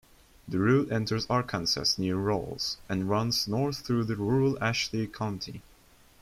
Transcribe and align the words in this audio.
The 0.47 0.57
route 0.57 0.91
enters 0.91 1.27
Arkansas 1.29 1.85
near 1.99 2.15
Rawls 2.15 2.77
and 2.89 3.07
runs 3.07 3.47
north 3.47 3.85
through 3.85 4.05
rural 4.05 4.57
Ashley 4.59 5.05
County. 5.05 5.61